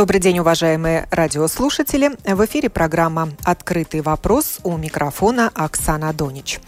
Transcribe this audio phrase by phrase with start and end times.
[0.00, 2.12] Добрый день, уважаемые радиослушатели.
[2.24, 6.58] В эфире программа «Открытый вопрос» у микрофона Оксана Донич.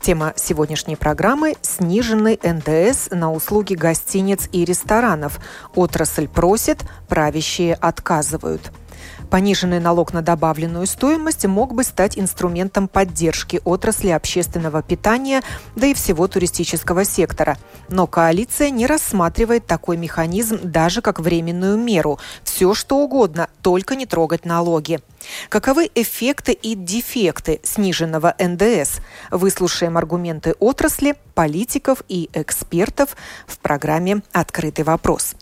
[0.00, 5.38] Тема сегодняшней программы– сниженный НДС на услуги гостиниц и ресторанов.
[5.76, 8.72] Отрасль просит, правящие отказывают–
[9.30, 15.42] Пониженный налог на добавленную стоимость мог бы стать инструментом поддержки отрасли общественного питания,
[15.76, 17.56] да и всего туристического сектора.
[17.88, 22.18] Но коалиция не рассматривает такой механизм даже как временную меру.
[22.42, 24.98] Все что угодно, только не трогать налоги.
[25.48, 28.98] Каковы эффекты и дефекты сниженного НДС?
[29.30, 33.16] Выслушаем аргументы отрасли, политиков и экспертов
[33.46, 35.36] в программе «Открытый вопрос».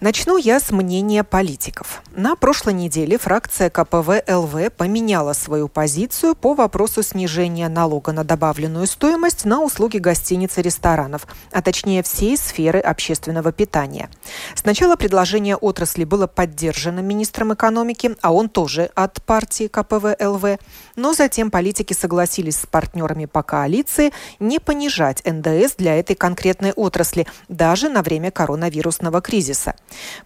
[0.00, 2.02] Начну я с мнения политиков.
[2.14, 8.86] На прошлой неделе фракция КПВ ЛВ поменяла свою позицию по вопросу снижения налога на добавленную
[8.86, 14.08] стоимость на услуги гостиниц и ресторанов, а точнее всей сферы общественного питания.
[14.54, 20.58] Сначала предложение отрасли было поддержано министром экономики, а он тоже от партии КПВ ЛВ,
[20.94, 27.26] но затем политики согласились с партнерами по коалиции не понижать НДС для этой конкретной отрасли
[27.48, 29.74] даже на время коронавирусного кризиса кризиса.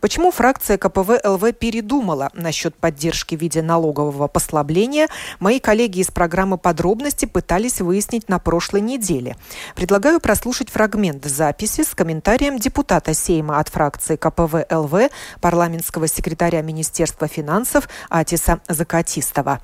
[0.00, 5.08] Почему фракция КПВ ЛВ передумала насчет поддержки в виде налогового послабления,
[5.40, 9.36] мои коллеги из программы «Подробности» пытались выяснить на прошлой неделе.
[9.76, 17.28] Предлагаю прослушать фрагмент записи с комментарием депутата Сейма от фракции КПВ ЛВ, парламентского секретаря Министерства
[17.28, 19.60] финансов Атиса Закатистова.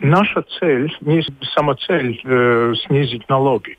[0.00, 1.24] Наша цель, не
[1.54, 3.78] сама цель э, снизить налоги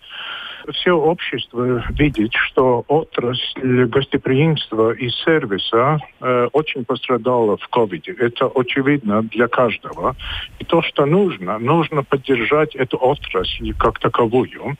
[0.73, 8.13] все общество видит, что отрасль гостеприимства и сервиса э, очень пострадала в ковиде.
[8.13, 10.15] Это очевидно для каждого.
[10.59, 14.77] И то, что нужно, нужно поддержать эту отрасль как таковую.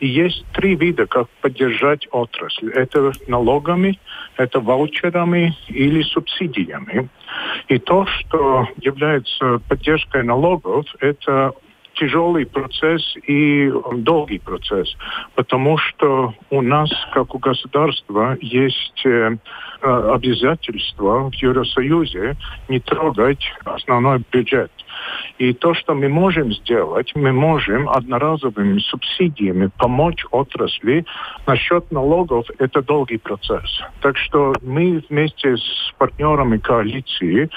[0.00, 2.70] И есть три вида, как поддержать отрасль.
[2.70, 3.98] Это налогами,
[4.36, 7.08] это ваучерами или субсидиями.
[7.68, 11.52] И то, что является поддержкой налогов, это
[11.96, 14.94] тяжелый процесс и долгий процесс,
[15.34, 19.36] потому что у нас, как у государства, есть э,
[19.80, 22.36] обязательство в Евросоюзе
[22.68, 24.70] не трогать основной бюджет.
[25.38, 31.04] И то, что мы можем сделать, мы можем одноразовыми субсидиями помочь отрасли.
[31.46, 33.82] Насчет налогов это долгий процесс.
[34.00, 37.50] Так что мы вместе с партнерами коалиции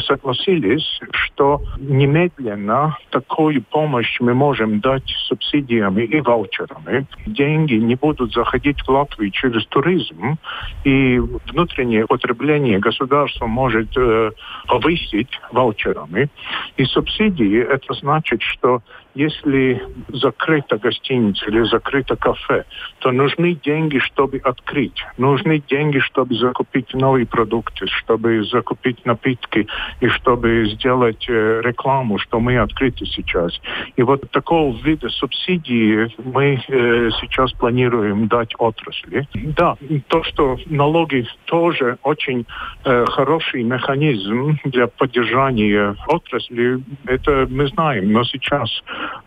[0.00, 7.06] согласились, что немедленно такую помощь мы можем дать субсидиями и ваучерами.
[7.26, 10.38] Деньги не будут заходить в Латвию через туризм,
[10.84, 14.30] и внутреннее потребление государство может э,
[14.66, 16.28] повысить ваучерами.
[16.76, 18.82] И субсидии это значит, что
[19.16, 22.64] если закрыта гостиница или закрыто кафе,
[22.98, 25.02] то нужны деньги, чтобы открыть.
[25.16, 29.66] Нужны деньги, чтобы закупить новые продукты, чтобы закупить напитки
[30.00, 33.58] и чтобы сделать э, рекламу, что мы открыты сейчас.
[33.96, 39.26] И вот такого вида субсидии мы э, сейчас планируем дать отрасли.
[39.32, 39.76] Да,
[40.08, 42.44] то, что налоги тоже очень
[42.84, 48.70] э, хороший механизм для поддержания отрасли, это мы знаем, но сейчас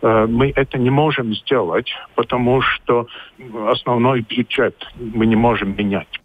[0.01, 3.07] мы это не можем сделать, потому что
[3.67, 6.19] основной бюджет мы не можем менять.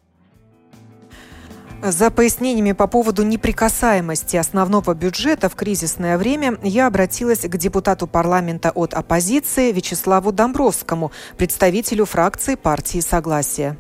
[1.87, 8.71] За пояснениями по поводу неприкасаемости основного бюджета в кризисное время я обратилась к депутату парламента
[8.75, 13.77] от оппозиции Вячеславу Домбровскому, представителю фракции партии «Согласие»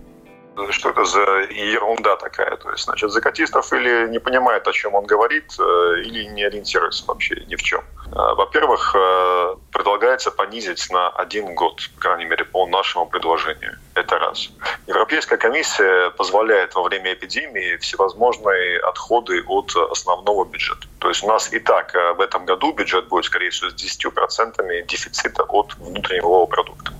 [0.70, 1.20] что это за
[1.50, 2.56] ерунда такая.
[2.56, 7.04] То есть, значит, Закатистов или не понимает, о чем он говорит, э, или не ориентируется
[7.06, 7.82] вообще ни в чем.
[8.14, 13.76] Э, во-первых, э, предлагается понизить на один год, по крайней мере, по нашему предложению.
[13.94, 14.50] Это раз.
[14.86, 20.86] Европейская комиссия позволяет во время эпидемии всевозможные отходы от основного бюджета.
[21.00, 24.86] То есть у нас и так в этом году бюджет будет, скорее всего, с 10%
[24.86, 26.92] дефицита от внутреннего продукта.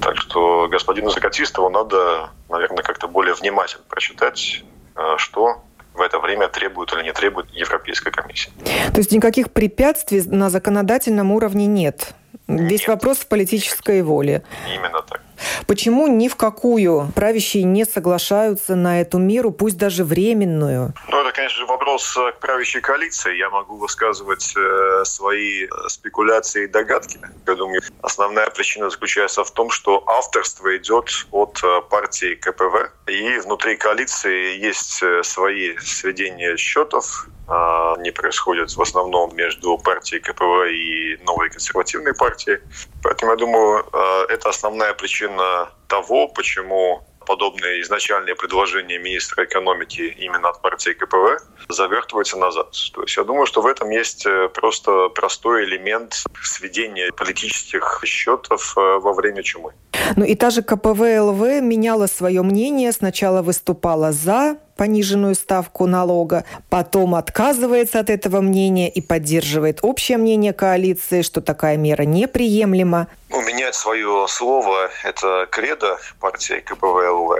[0.00, 4.64] Так что господину Закатистову надо, наверное, как-то более внимательно прочитать,
[4.96, 5.62] э, что
[5.94, 8.50] в это время требует или не требует Европейская комиссия.
[8.92, 12.14] То есть никаких препятствий на законодательном уровне нет?
[12.48, 12.88] Весь нет.
[12.88, 14.42] вопрос в политической воле.
[14.74, 15.21] Именно так.
[15.66, 20.94] Почему ни в какую правящие не соглашаются на эту меру, пусть даже временную?
[21.08, 23.36] Ну, это, конечно же, вопрос к правящей коалиции.
[23.36, 27.18] Я могу высказывать э, свои спекуляции и догадки.
[27.46, 33.38] Я думаю, основная причина заключается в том, что авторство идет от э, партии КПВ, и
[33.38, 41.18] внутри коалиции есть э, свои сведения счетов, они происходят в основном между партией КПВ и
[41.24, 42.60] новой консервативной партией.
[43.02, 50.48] Поэтому я думаю, а, это основная причина того, почему подобные изначальные предложения министра экономики именно
[50.48, 52.74] от партии КПВ завертываются назад.
[52.92, 58.74] То есть я думаю, что в этом есть э, просто простой элемент сведения политических счетов
[58.76, 59.72] э, во время чумы.
[60.16, 62.92] Ну и та же КПВ-ЛВ меняла свое мнение.
[62.92, 70.52] Сначала выступала за пониженную ставку налога, потом отказывается от этого мнения и поддерживает общее мнение
[70.52, 73.06] коалиции, что такая мера неприемлема.
[73.30, 77.36] Ну, менять свое слово– это кредо партии КПВЛВ.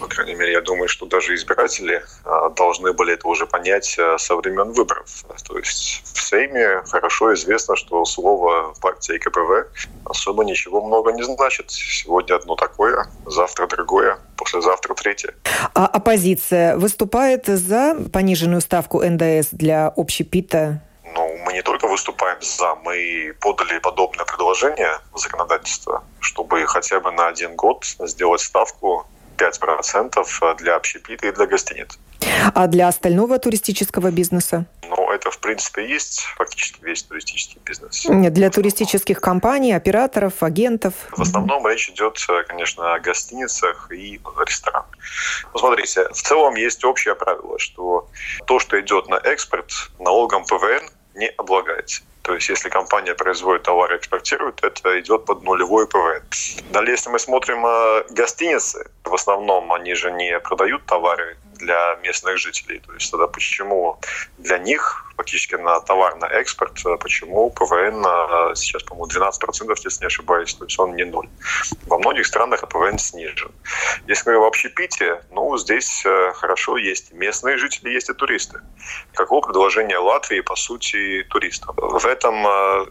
[0.00, 4.18] По крайней мере, я думаю, что даже избиратели а, должны были это уже понять а,
[4.18, 5.24] со времен выборов.
[5.48, 9.66] То есть в Сейме хорошо известно, что слово партии КПВ
[10.04, 11.70] особо ничего много не значит.
[11.70, 15.34] Сегодня одно такое, завтра другое, послезавтра третье.
[15.74, 20.80] А оппозиция выступает за пониженную ставку НДС для общепита
[21.14, 27.10] ну, мы не только выступаем за, мы подали подобное предложение в законодательство, чтобы хотя бы
[27.12, 29.06] на один год сделать ставку
[29.36, 31.98] 5% для общепита и для гостиниц.
[32.54, 34.66] А для остального туристического бизнеса?
[34.88, 38.04] Ну, это, в принципе, есть фактически весь туристический бизнес.
[38.08, 40.94] Для туристических компаний, операторов, агентов?
[41.12, 44.90] В основном речь идет, конечно, о гостиницах и ресторанах.
[45.52, 48.08] Ну, смотрите, в целом есть общее правило, что
[48.46, 49.70] то, что идет на экспорт,
[50.00, 52.02] налогом ПВН не облагается.
[52.22, 56.22] То есть, если компания производит товар и экспортирует, это идет под нулевой ПВН.
[56.70, 62.38] Далее, если мы смотрим э, гостиницы, в основном они же не продают товары для местных
[62.38, 62.80] жителей.
[62.80, 63.98] То есть тогда почему
[64.38, 70.00] для них фактически на товар на экспорт, э, почему ПВН э, сейчас, по-моему, 12%, если
[70.00, 71.28] не ошибаюсь, то есть он не ноль.
[71.86, 73.52] Во многих странах ПВН снижен.
[74.08, 78.60] Если мы в общепите, ну, здесь э, хорошо есть местные жители, есть и туристы.
[79.14, 81.74] Каково предложение Латвии, по сути, туристам?
[81.76, 82.46] В этом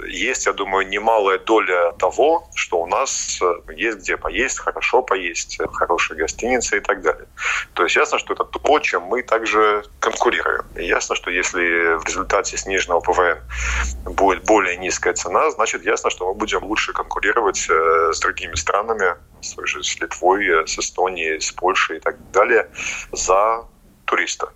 [0.07, 3.39] есть, я думаю, немалая доля того, что у нас
[3.75, 7.27] есть где поесть, хорошо поесть, хорошие гостиницы и так далее.
[7.73, 10.65] То есть ясно, что это то, чем мы также конкурируем.
[10.75, 13.39] И ясно, что если в результате сниженного ПВН
[14.05, 19.15] будет более низкая цена, значит ясно, что мы будем лучше конкурировать э, с другими странами,
[19.41, 22.69] с, с Литвой, э, с Эстонией, с Польшей и так далее
[23.11, 23.65] за
[24.05, 24.49] туриста.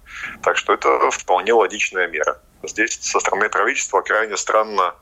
[0.44, 2.40] Так что это вполне логичная мера.
[2.63, 4.94] Здесь со стороны правительства крайне странно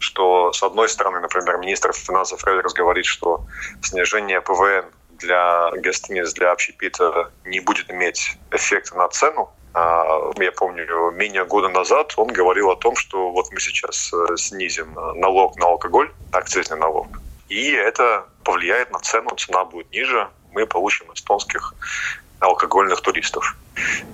[0.00, 3.46] что, с одной стороны, например, министр финансов Реверс говорит, что
[3.82, 4.86] снижение ПВН
[5.20, 11.68] для гостиниц, для общепита не будет иметь эффекта на цену, а, я помню, менее года
[11.68, 16.76] назад он говорил о том, что вот мы сейчас э, снизим налог на алкоголь, акцизный
[16.76, 17.06] налог,
[17.48, 21.74] и это повлияет на цену, цена будет ниже, мы получим эстонских
[22.40, 23.56] алкогольных туристов.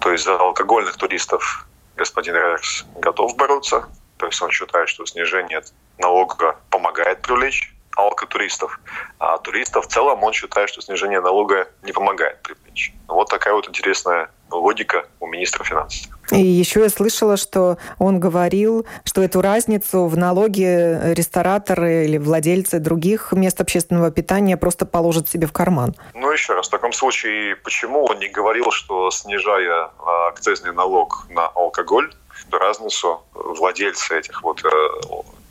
[0.01, 1.67] То есть за алкогольных туристов
[1.97, 3.89] господин Рекс готов бороться,
[4.19, 5.63] то есть он считает, что снижение
[5.99, 8.79] налога помогает привлечь алкотуристов,
[9.19, 12.93] а туристов в целом он считает, что снижение налога не помогает привлечь.
[13.09, 16.13] Вот такая вот интересная логика у министра финансов.
[16.31, 22.79] И еще я слышала, что он говорил, что эту разницу в налоге рестораторы или владельцы
[22.79, 25.95] других мест общественного питания просто положат себе в карман.
[26.15, 31.27] Ну, еще раз, в таком случае, почему он не говорил, что снижая а, акцизный налог
[31.31, 32.13] на алкоголь,
[32.51, 34.69] разницу владельцы этих вот э,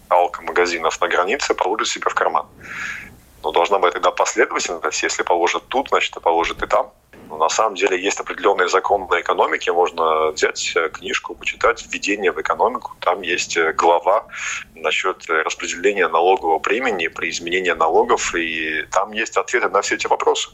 [0.10, 2.46] алкомагазинов на границе положат себе в карман.
[3.44, 5.04] Но должна быть тогда последовательность.
[5.04, 6.92] Если положат тут, значит, и положат и там.
[7.30, 9.72] Но на самом деле есть определенные законы на экономике.
[9.72, 12.96] Можно взять э, книжку, почитать «Введение в экономику».
[13.00, 14.26] Там есть э, глава
[14.76, 18.36] насчет распределения налогового времени при изменении налогов.
[18.36, 20.50] И там есть ответы на все эти вопросы.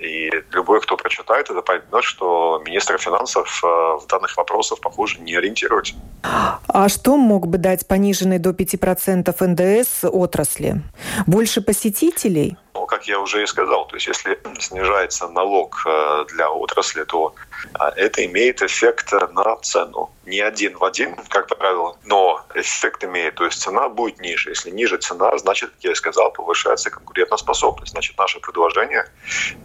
[0.00, 5.36] И любой, кто прочитает это, поймет, что министр финансов э, в данных вопросах, похоже, не
[5.36, 5.94] ориентируется.
[6.22, 10.80] А что мог бы дать пониженный до 5% НДС отрасли?
[11.26, 12.56] Больше посетителей?
[12.74, 17.34] Ну, как я уже и сказал, то есть если снижается налог э, для отрасли, то
[17.78, 20.10] э, это имеет эффект на цену.
[20.24, 23.34] Не один в один, как правило, но эффект имеет.
[23.34, 24.50] То есть цена будет ниже.
[24.50, 27.92] Если ниже цена, значит, как я и сказал, повышается конкурентоспособность.
[27.92, 29.04] Значит, наше предложение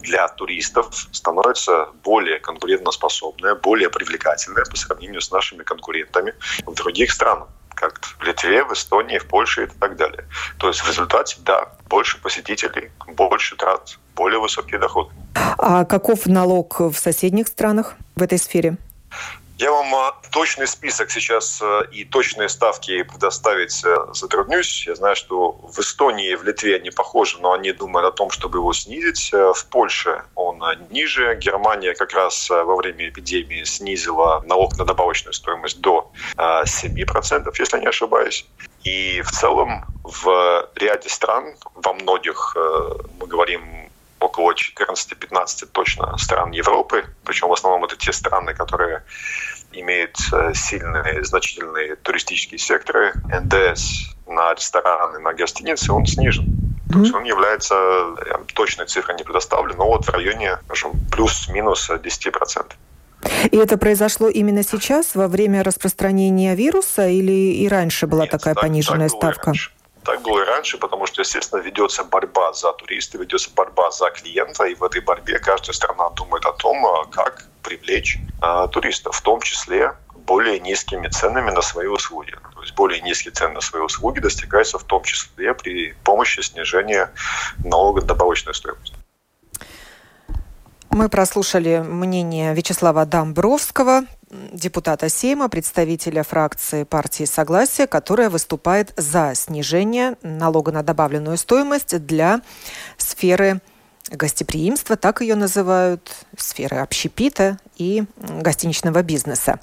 [0.00, 6.34] для туристов становится более конкурентоспособное, более привлекательное по сравнению с нашими конкурентами
[6.66, 7.48] в других странах.
[7.76, 10.24] Как в Литве, в Эстонии, в Польше и так далее.
[10.58, 15.10] То есть в результате, да, больше посетителей, больше трат, более высокие доходы.
[15.58, 18.76] А каков налог в соседних странах в этой сфере?
[19.58, 24.86] Я вам а, точный список сейчас а, и точные ставки предоставить а, затруднюсь.
[24.86, 28.30] Я знаю, что в Эстонии и в Литве они похожи, но они думают о том,
[28.30, 29.32] чтобы его снизить.
[29.32, 31.38] В Польше он ниже.
[31.40, 37.86] Германия как раз во время эпидемии снизила налог на добавочную стоимость до 7%, если не
[37.86, 38.46] ошибаюсь.
[38.84, 42.54] И в целом в ряде стран, во многих,
[43.18, 43.90] мы говорим
[44.36, 49.02] около 14-15 точно стран Европы, причем в основном это те страны, которые
[49.72, 53.12] имеют э, сильные, значительные туристические секторы.
[53.24, 56.44] НДС на рестораны, на гостиницы, он снижен.
[56.44, 56.92] Mm-hmm.
[56.92, 57.74] То есть он является,
[58.26, 62.72] я точной цифры не предоставлю, но вот в районе, скажем, плюс-минус 10%.
[63.50, 68.54] И это произошло именно сейчас, во время распространения вируса, или и раньше была Нет, такая
[68.54, 69.46] так, пониженная так ставка?
[69.46, 69.70] Раньше.
[70.06, 74.64] Так было и раньше, потому что, естественно, ведется борьба за туриста, ведется борьба за клиента,
[74.64, 79.22] и в этой борьбе каждая страна думает о том, а, как привлечь а, туристов, в
[79.22, 82.36] том числе более низкими ценами на свои услуги.
[82.54, 87.12] То есть более низкие цены на свои услуги достигаются в том числе при помощи снижения
[87.64, 88.95] налога на добавочную стоимость.
[90.96, 100.16] Мы прослушали мнение Вячеслава Домбровского, депутата Сейма, представителя фракции партии Согласия, которая выступает за снижение
[100.22, 102.40] налога на добавленную стоимость для
[102.96, 103.60] сферы
[104.10, 109.60] гостеприимства, так ее называют, сферы общепита и гостиничного бизнеса.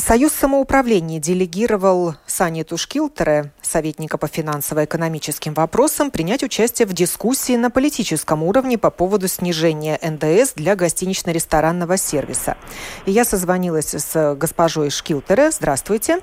[0.00, 8.42] Союз самоуправления делегировал Сане Тушкилтере, советника по финансово-экономическим вопросам, принять участие в дискуссии на политическом
[8.42, 12.56] уровне по поводу снижения НДС для гостинично-ресторанного сервиса.
[13.04, 15.50] И я созвонилась с госпожой Шкилтере.
[15.50, 16.20] Здравствуйте.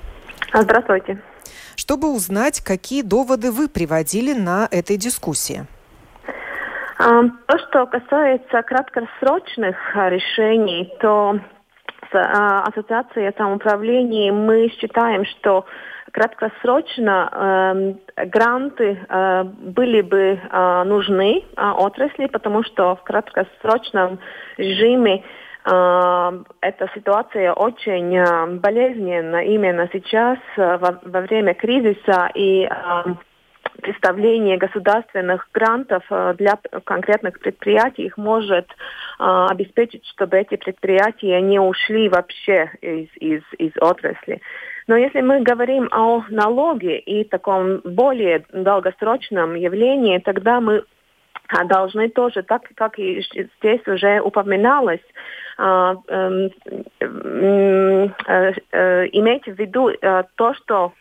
[0.54, 1.22] Здравствуйте.
[1.76, 5.66] Чтобы узнать, какие доводы вы приводили на этой дискуссии.
[6.98, 11.40] То, что касается краткосрочных решений, то
[12.12, 15.66] Ассоциацией самоуправления мы считаем, что
[16.12, 24.20] краткосрочно э, гранты э, были бы э, нужны э, отрасли, потому что в краткосрочном
[24.58, 25.24] режиме
[25.66, 33.04] э, эта ситуация очень э, болезненна именно сейчас, э, во, во время кризиса, и э,
[33.82, 41.60] представление государственных грантов э, для конкретных предприятий их может э, обеспечить, чтобы эти предприятия не
[41.60, 44.42] ушли вообще из, из, из отрасли.
[44.88, 50.84] Но если мы говорим о налоге и таком более долгосрочном явлении, тогда мы
[51.50, 53.22] а, должны тоже, так как и
[53.60, 55.02] здесь уже упоминалось,
[55.58, 56.52] э, эм,
[59.12, 59.92] иметь в виду
[60.36, 60.94] то, что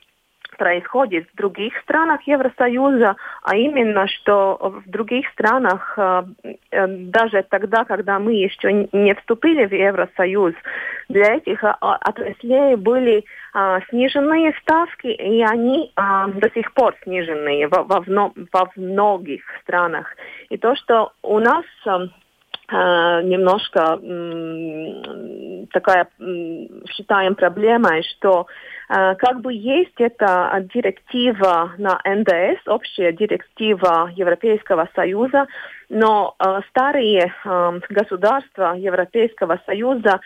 [0.56, 6.22] происходит в других странах Евросоюза, а именно, что в других странах, э,
[6.70, 10.54] э, даже тогда, когда мы еще не вступили в Евросоюз,
[11.08, 13.24] для этих э, отраслей были
[13.88, 18.02] сниженные ставки, и они до сих пор сниженные во,
[18.76, 20.14] многих странах.
[20.50, 21.64] И то, что у нас
[22.68, 23.98] немножко
[25.72, 26.08] такая
[26.90, 28.46] считаем проблемой, что
[28.88, 35.46] как бы есть эта директива на НДС, общая директива Европейского Союза,
[35.88, 40.20] но э, старые э, государства Европейского Союза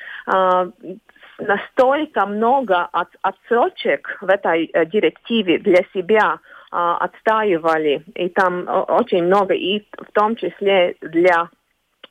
[1.38, 6.38] настолько много от, отсрочек в этой директиве для себя
[6.70, 11.48] отстаивали, и там очень много, и в том числе для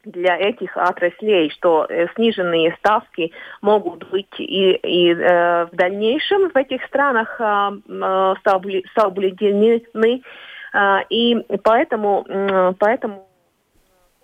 [0.06, 6.56] для этих отраслей, что э, сниженные ставки могут быть и, и э, в дальнейшем в
[6.56, 8.34] этих странах э, э
[8.96, 9.84] соблюдены.
[10.74, 13.30] Э, и поэтому, э, поэтому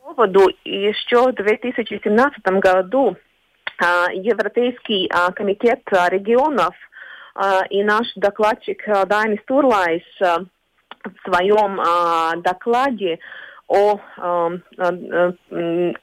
[0.05, 3.15] поводу еще в 2017 году
[3.81, 6.75] э, Европейский э, комитет регионов
[7.35, 10.37] э, и наш докладчик э, Дайнис Турлайс э,
[11.03, 13.19] в своем э, докладе
[13.67, 13.99] о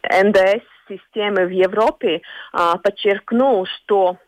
[0.09, 4.19] НДС-системе в Европе подчеркнул, что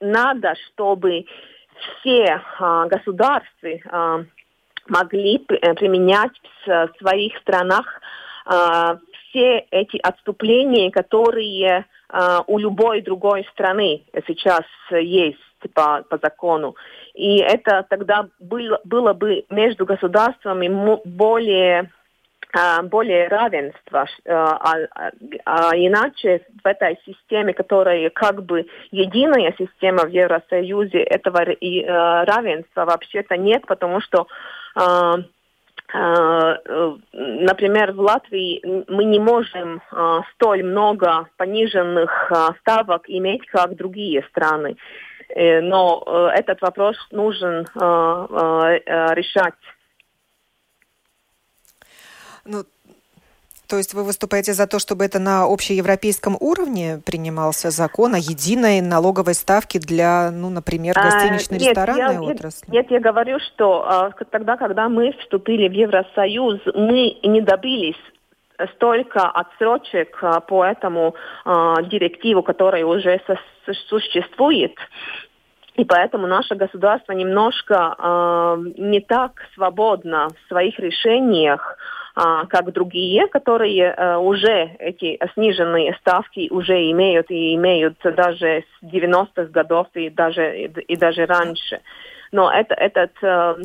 [0.00, 1.26] надо, чтобы
[2.00, 2.40] все
[2.88, 4.26] государства
[4.88, 8.00] могли применять в своих странах
[9.28, 11.84] все эти отступления, которые
[12.46, 15.38] у любой другой страны сейчас есть
[15.74, 16.76] по, по закону.
[17.16, 20.68] И это тогда было, было бы между государствами
[21.04, 21.90] более
[22.84, 25.10] более равенства, а, а,
[25.44, 33.36] а иначе в этой системе, которая как бы единая система в Евросоюзе, этого равенства вообще-то
[33.36, 34.26] нет, потому что
[37.12, 39.82] например, в Латвии мы не можем
[40.34, 44.76] столь много пониженных ставок иметь, как другие страны.
[45.28, 47.66] Э, но э, этот вопрос нужен
[49.16, 49.54] решать
[52.44, 52.62] ну,
[53.68, 58.80] то есть вы выступаете за то, чтобы это на общеевропейском уровне принимался закон о единой
[58.80, 62.70] налоговой ставке для, ну, например, гостиничной, а, нет, ресторанной я, отрасли?
[62.70, 67.96] Нет, я говорю, что а, тогда, когда мы вступили в Евросоюз, мы не добились
[68.74, 73.20] столько отсрочек а, по этому а, директиву, которая уже
[73.88, 74.74] существует.
[75.76, 81.76] И поэтому наше государство немножко э, не так свободно в своих решениях,
[82.14, 88.84] а, как другие, которые э, уже эти сниженные ставки уже имеют и имеют даже с
[88.84, 91.82] 90-х годов и даже, и даже раньше.
[92.32, 93.56] Но это, этот э,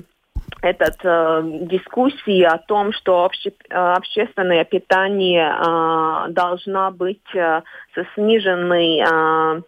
[0.61, 7.61] этот э, дискуссия о том, что обще, э, общественное питание э, должна быть э,
[7.95, 9.61] со сниженной э,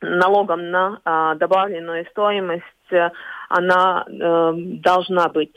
[0.00, 3.10] налогом на э, добавленную стоимость, э,
[3.48, 5.54] она э, должна быть.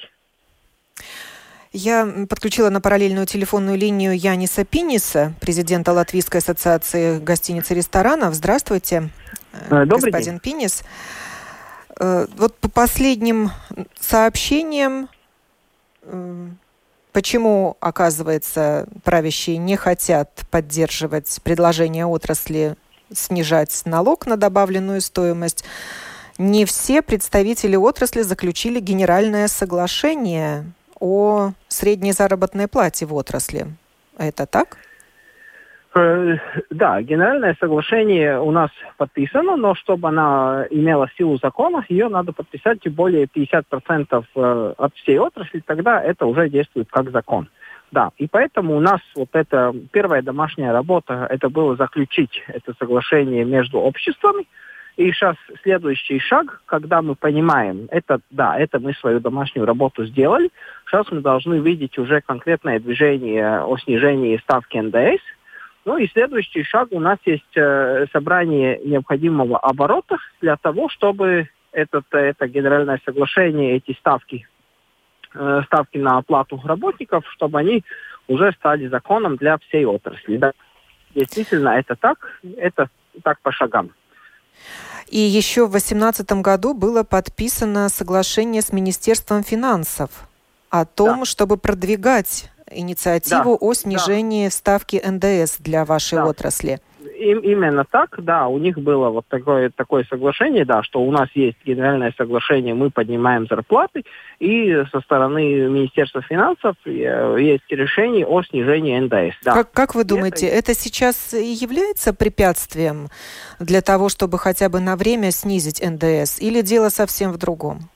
[1.74, 8.34] Я подключила на параллельную телефонную линию Яниса Пиниса, президента Латвийской ассоциации гостиниц и ресторанов.
[8.34, 9.10] Здравствуйте,
[9.70, 10.40] э, Добрый господин день.
[10.40, 10.84] Пинис.
[12.00, 13.52] Э, вот по последним
[14.00, 15.10] сообщениям,
[16.04, 16.48] э,
[17.12, 22.76] почему, оказывается, правящие не хотят поддерживать предложение отрасли
[23.14, 25.64] снижать налог на добавленную стоимость,
[26.38, 33.68] не все представители отрасли заключили генеральное соглашение о средней заработной плате в отрасли.
[34.18, 34.78] Это так?
[35.98, 36.38] Э,
[36.70, 42.88] да, генеральное соглашение у нас подписано, но чтобы она имела силу закона, ее надо подписать
[42.90, 47.50] более 50% э, от всей отрасли, тогда это уже действует как закон.
[47.90, 53.46] Да, и поэтому у нас вот эта первая домашняя работа, это было заключить это соглашение
[53.46, 54.46] между обществами,
[54.98, 60.50] и сейчас следующий шаг, когда мы понимаем, это да, это мы свою домашнюю работу сделали,
[60.86, 65.22] сейчас мы должны видеть уже конкретное движение о снижении ставки НДС.
[65.88, 72.04] Ну и следующий шаг у нас есть э, собрание необходимого оборота для того, чтобы этот,
[72.12, 74.46] это генеральное соглашение, эти ставки,
[75.34, 77.86] э, ставки на оплату работников, чтобы они
[78.28, 80.36] уже стали законом для всей отрасли.
[80.36, 80.52] Да.
[81.16, 82.90] Действительно, это так, это
[83.24, 83.92] так по шагам.
[85.08, 90.28] И еще в 2018 году было подписано соглашение с Министерством финансов
[90.70, 91.26] о том, да.
[91.26, 93.66] чтобы продвигать инициативу да.
[93.66, 94.52] о снижении да.
[94.52, 96.26] ставки НДС для вашей да.
[96.26, 96.80] отрасли
[97.18, 101.30] им, именно так, да, у них было вот такое, такое соглашение, да, что у нас
[101.34, 104.06] есть генеральное соглашение, мы поднимаем зарплаты,
[104.40, 109.36] и со стороны Министерства финансов э, есть решение о снижении НДС.
[109.44, 109.54] Да.
[109.54, 110.72] Как, как вы думаете, это...
[110.72, 113.08] это сейчас и является препятствием
[113.60, 117.90] для того, чтобы хотя бы на время снизить НДС, или дело совсем в другом?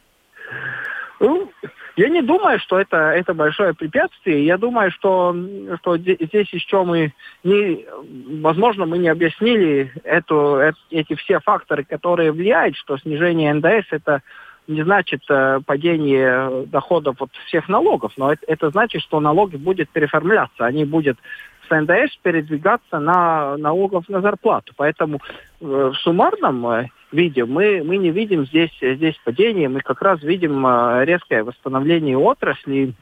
[1.20, 1.52] Ну,
[1.98, 4.46] я не думаю, что это, это большое препятствие.
[4.46, 5.36] Я думаю, что,
[5.80, 7.86] что здесь еще мы не,
[8.42, 14.22] возможно, мы не объяснили эту, эти все факторы, которые влияют, что снижение НДС это
[14.68, 19.90] не значит э, падение доходов от всех налогов, но это, это значит, что налоги будут
[19.90, 21.18] переформляться, они будут
[21.68, 24.74] с НДС передвигаться на налогов на зарплату.
[24.78, 30.22] Поэтому э, в суммарном виде мы, мы не видим здесь, здесь падения, мы как раз
[30.22, 32.94] видим э, резкое восстановление отрасли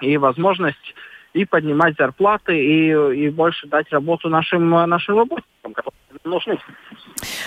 [0.00, 0.94] и возможность
[1.34, 5.74] и поднимать зарплаты, и, и больше дать работу нашим, нашим работникам,
[6.24, 6.58] нужны.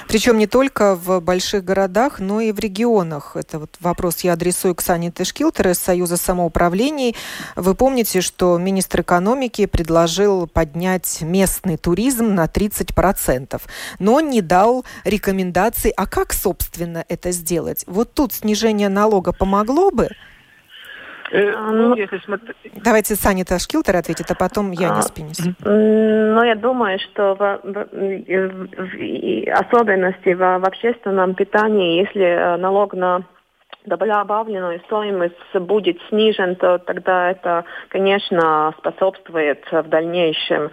[0.07, 3.35] Причем не только в больших городах, но и в регионах.
[3.35, 7.15] Это вот вопрос я адресую к Сане Тышкилтер из Союза самоуправлений.
[7.55, 13.61] Вы помните, что министр экономики предложил поднять местный туризм на 30%,
[13.99, 17.83] но не дал рекомендаций, а как, собственно, это сделать.
[17.87, 20.09] Вот тут снижение налога помогло бы?
[21.31, 22.37] Э, а, ну, ну
[22.83, 25.39] Давайте Саня Ташкилтер ответит, а потом я не спинюсь.
[25.63, 28.69] Ну, я думаю, что в, в, в,
[29.51, 33.23] особенности в, в общественном питании, если э, налог на
[33.87, 40.69] добавленную стоимость будет снижен, то тогда это, конечно, способствует в дальнейшем э,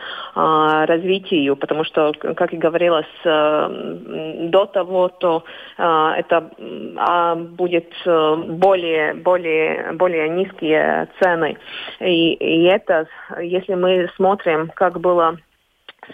[0.86, 5.44] развитию, потому что, как и говорилось э, до того, то
[5.78, 11.56] э, это э, будет более, более, более низкие цены.
[12.00, 13.06] И, и это,
[13.40, 15.38] если мы смотрим, как было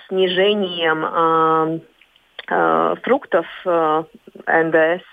[0.08, 1.80] снижением э,
[2.48, 4.04] э, фруктов э,
[4.46, 5.04] НДС,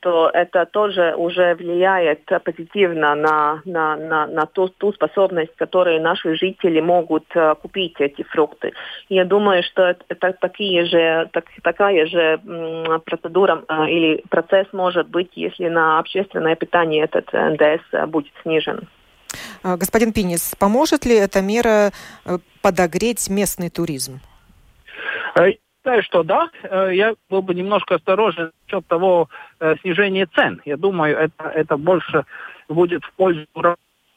[0.00, 6.36] то это тоже уже влияет позитивно на, на, на, на ту, ту способность, которую наши
[6.36, 8.72] жители могут uh, купить эти фрукты.
[9.08, 12.40] Я думаю, что это, такие же, так, такая же
[13.04, 18.88] процедура э, или процесс может быть, если на общественное питание этот НДС э, будет снижен.
[19.62, 21.90] А, господин Пинис, поможет ли эта мера
[22.24, 24.20] э, подогреть местный туризм?
[25.88, 26.50] Считаю, что да.
[26.62, 29.28] Э, я был бы немножко осторожен насчет того
[29.60, 30.60] э, снижения цен.
[30.64, 32.24] Я думаю, это, это больше
[32.68, 33.46] будет в пользу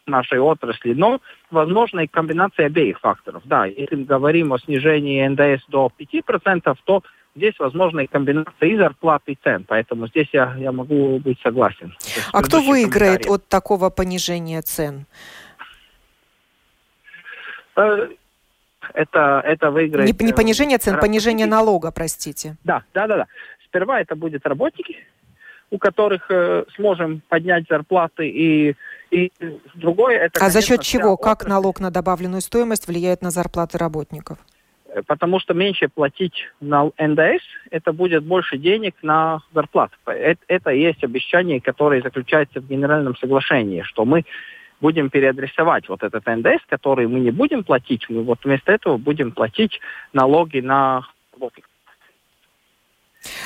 [0.05, 0.93] нашей отрасли.
[0.93, 3.43] Но, возможно, и комбинация обеих факторов.
[3.45, 7.03] Да, если мы говорим о снижении НДС до 5%, то
[7.35, 9.63] здесь возможна и комбинация и зарплат, и цен.
[9.65, 11.95] Поэтому здесь я, я могу быть согласен.
[12.33, 15.05] А кто выиграет от такого понижения цен?
[18.81, 20.19] Э, это, это выиграет...
[20.19, 21.11] Не, не понижение цен, работники.
[21.11, 22.57] понижение налога, простите.
[22.63, 23.27] Да, да, да, да.
[23.65, 24.97] Сперва это будет работники,
[25.69, 28.75] у которых э, сможем поднять зарплаты и
[29.11, 29.29] и
[29.75, 30.37] другое это.
[30.37, 31.17] А конечно, за счет чего?
[31.17, 34.37] Как налог на добавленную стоимость влияет на зарплаты работников?
[34.87, 39.95] Э, потому что меньше платить на НДС, это будет больше денег на зарплату.
[40.05, 44.25] Это, это есть обещание, которое заключается в генеральном соглашении, что мы
[44.81, 49.31] будем переадресовать вот этот НДС, который мы не будем платить, мы вот вместо этого будем
[49.31, 49.79] платить
[50.13, 51.03] налоги на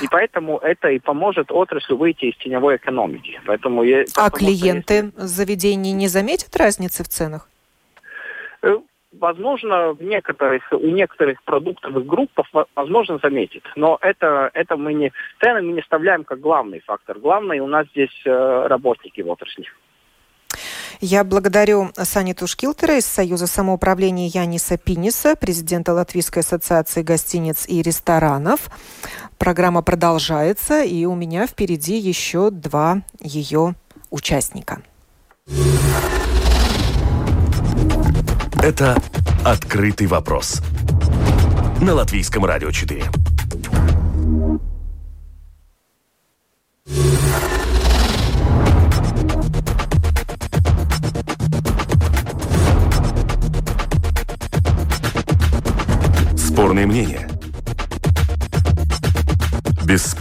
[0.02, 3.40] и поэтому это и поможет отрасли выйти из теневой экономики.
[3.46, 5.12] Поэтому я, а клиенты если...
[5.16, 7.48] заведений не заметят разницы в ценах?
[8.62, 8.78] Э,
[9.12, 13.64] возможно, в некоторых, у некоторых продуктовых группах возможно заметит.
[13.76, 17.18] Но это, это мы не, цены мы не вставляем как главный фактор.
[17.18, 19.66] Главный у нас здесь э, работники в отрасли.
[21.00, 28.70] Я благодарю Саниту Шкилтера из Союза самоуправления Яниса Пиниса, президента Латвийской ассоциации гостиниц и ресторанов.
[29.38, 33.74] Программа продолжается, и у меня впереди еще два ее
[34.10, 34.80] участника.
[38.62, 38.96] Это
[39.44, 40.62] «Открытый вопрос»
[41.80, 43.04] на Латвийском радио 4.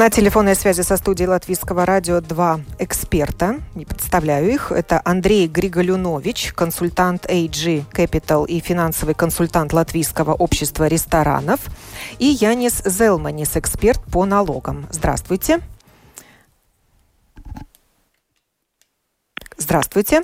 [0.00, 3.56] На телефонной связи со студией Латвийского радио два эксперта.
[3.76, 4.72] И представляю их.
[4.72, 11.60] Это Андрей Григолюнович, консультант AG Capital и финансовый консультант Латвийского общества ресторанов.
[12.18, 14.86] И Янис Зелманис, эксперт по налогам.
[14.90, 15.60] Здравствуйте.
[19.58, 20.22] Здравствуйте.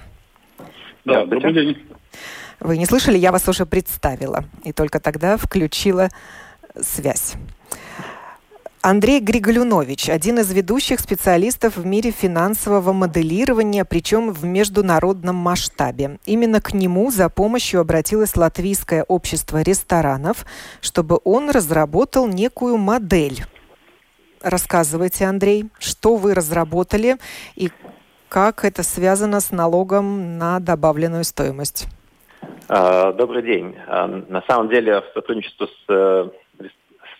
[1.05, 1.87] Да, добрый день.
[2.61, 4.47] Вы не слышали, я вас уже представила.
[4.65, 6.09] И только тогда включила
[6.81, 7.35] связь.
[8.89, 16.21] Андрей Григолюнович, один из ведущих специалистов в мире финансового моделирования, причем в международном масштабе.
[16.25, 20.47] Именно к нему за помощью обратилось Латвийское общество ресторанов,
[20.81, 23.41] чтобы он разработал некую модель.
[24.41, 27.17] Рассказывайте, Андрей, что вы разработали
[27.57, 27.71] и
[28.29, 31.89] как это связано с налогом на добавленную стоимость.
[32.69, 33.77] А, добрый день.
[33.89, 36.33] А, на самом деле, в сотрудничестве с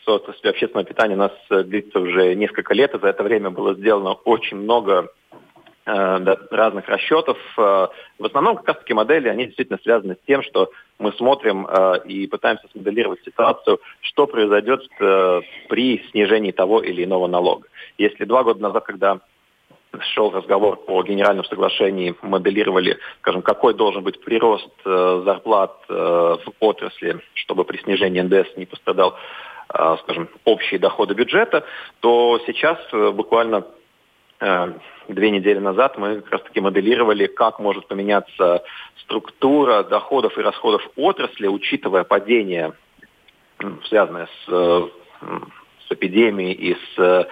[0.07, 3.51] э, отрасли общественного питания у нас э, длится уже несколько лет, и за это время
[3.51, 5.09] было сделано очень много
[5.87, 7.39] э, разных расчетов.
[7.59, 7.89] Э,
[8.19, 11.67] в основном как раз-таки модели, они действительно связаны с тем, что мы смотрим
[12.07, 14.81] и пытаемся смоделировать ситуацию, что произойдет
[15.69, 17.69] при снижении того или иного налога.
[17.99, 19.21] Если два года назад, когда
[20.15, 27.67] шел разговор по генеральному соглашению, моделировали, скажем, какой должен быть прирост зарплат в отрасли, чтобы
[27.67, 29.19] при снижении НДС не пострадал
[30.03, 31.65] скажем, общие доходы бюджета,
[32.01, 33.65] то сейчас э, буквально
[35.09, 38.63] две недели назад мы как раз-таки моделировали, как может поменяться
[38.99, 42.75] структура доходов и расходов отрасли, учитывая падение,
[43.85, 47.29] связанное с, с эпидемией и с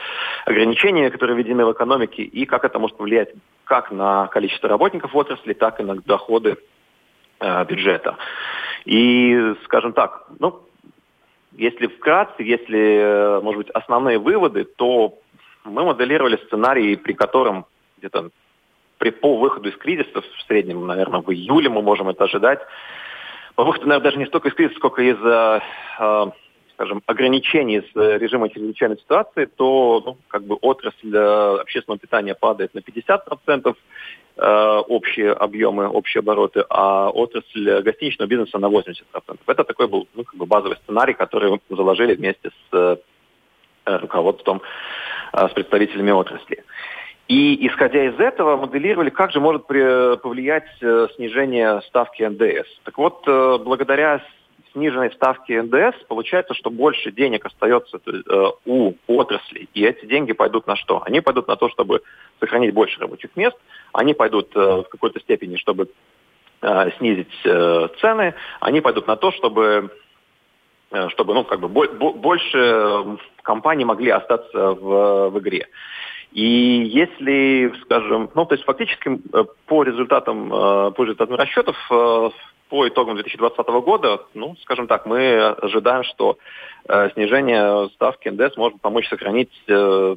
[0.46, 3.28] ограничениями, которые введены в экономике, и как это может повлиять
[3.64, 6.57] как на количество работников в отрасли, так и на доходы
[7.40, 8.16] э, бюджета.
[8.85, 10.61] И, скажем так, ну,
[11.56, 15.18] если вкратце, если, э, может быть, основные выводы, то
[15.64, 17.66] мы моделировали сценарий, при котором
[17.98, 18.30] где-то
[18.98, 22.60] при, по выходу из кризиса, в среднем, наверное, в июле мы можем это ожидать,
[23.54, 25.60] по выходу, наверное, даже не столько из кризиса, сколько из э,
[26.00, 26.26] э
[26.74, 32.34] скажем, ограничений с э, режима чрезвычайной ситуации, то ну, как бы отрасль э, общественного питания
[32.34, 33.74] падает на 50%,
[34.37, 38.94] э, общие объемы, общие обороты, а отрасль гостиничного бизнеса на 80%.
[39.46, 43.00] Это такой был ну, как бы базовый сценарий, который мы заложили вместе с
[43.87, 44.62] руководством,
[45.32, 46.64] с представителями отрасли.
[47.28, 50.64] И исходя из этого моделировали, как же может повлиять
[51.16, 52.68] снижение ставки НДС.
[52.84, 54.22] Так вот, благодаря
[54.74, 59.68] сниженной ставки НДС, получается, что больше денег остается э, у отраслей.
[59.72, 61.02] И эти деньги пойдут на что?
[61.06, 62.02] Они пойдут на то, чтобы
[62.40, 63.56] сохранить больше рабочих мест,
[63.92, 65.88] они пойдут э, в какой-то степени, чтобы
[66.60, 67.32] э, снизить
[68.00, 69.90] цены, они пойдут на то, чтобы
[71.08, 75.66] чтобы ну, как бы больше компаний могли остаться в, в игре.
[76.30, 79.20] И если, скажем, ну, то есть фактически
[79.66, 81.76] по результатам, по результатам расчетов
[82.68, 86.38] по итогам 2020 года, ну, скажем так, мы ожидаем, что
[86.88, 90.16] э, снижение ставки НДС может помочь сохранить э,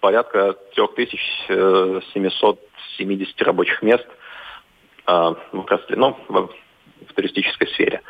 [0.00, 4.06] порядка 3770 рабочих мест
[5.06, 5.36] э, в,
[5.90, 6.50] ну, в,
[7.08, 8.02] в туристической сфере.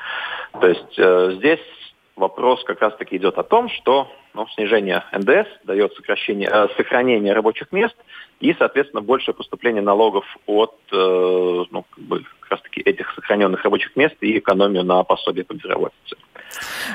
[0.61, 1.61] То есть э, здесь
[2.16, 7.70] вопрос как раз-таки идет о том, что ну, снижение НДС дает сокращение, э, сохранение рабочих
[7.72, 7.96] мест
[8.40, 13.96] и, соответственно, большее поступление налогов от э, ну, как, бы, как раз-таки этих сохраненных рабочих
[13.96, 16.16] мест и экономию на пособие по безработице.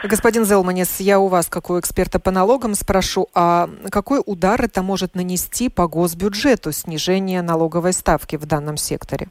[0.03, 4.81] Господин Зелманис, я у вас, как у эксперта по налогам, спрошу, а какой удар это
[4.81, 9.27] может нанести по госбюджету снижение налоговой ставки в данном секторе?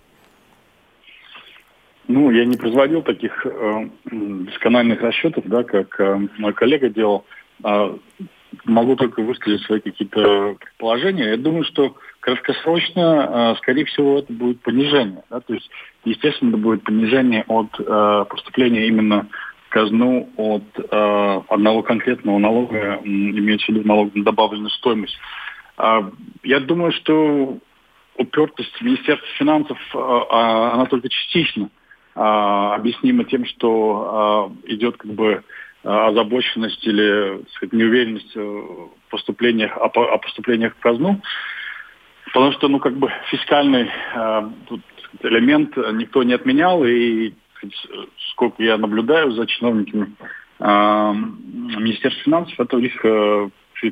[2.06, 7.24] Ну, я не производил таких э, доскональных расчетов, да, как э, мой коллега делал.
[7.62, 7.96] А
[8.64, 11.30] могу только высказать свои какие-то предположения.
[11.30, 15.22] Я думаю, что краткосрочно, э, скорее всего, это будет понижение.
[15.30, 15.40] Да?
[15.40, 15.68] То есть,
[16.04, 19.28] естественно, это будет понижение от э, поступления именно
[19.66, 25.18] в казну от э, одного конкретного налога, имеется в виду налог на добавленную стоимость.
[25.78, 26.02] Э,
[26.42, 27.59] я думаю, что
[28.16, 31.70] упертость Министерства финансов, э, она только частично
[32.14, 35.42] а, объяснимо тем, что а, идет как бы
[35.85, 41.20] а, озабоченность или сказать, неуверенность в поступлениях, о, о поступлениях в казну.
[42.32, 43.90] Потому что, ну, как бы фискальный
[44.66, 44.80] тут
[45.22, 47.32] элемент никто не отменял, и
[48.30, 50.12] сколько я наблюдаю за чиновниками
[50.60, 52.94] Министерства финансов, это у них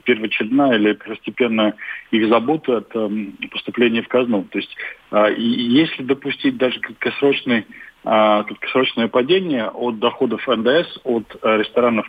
[0.04, 1.74] первоочередная или первостепенная
[2.10, 3.10] их забота это
[3.50, 4.44] поступление в казну.
[4.44, 4.76] То есть
[5.10, 7.66] если допустить даже краткосрочный
[8.02, 12.06] краткосрочное падение от доходов НДС от э, ресторанов,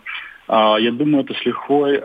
[0.50, 2.04] я думаю, это с лихвой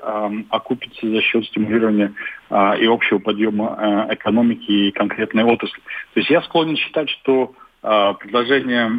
[0.50, 2.12] окупится за счет стимулирования
[2.50, 5.80] а, и общего подъема э, экономики и конкретной отрасли.
[6.12, 8.90] То есть я склонен считать, что предложения